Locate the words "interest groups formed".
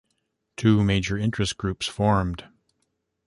1.15-2.47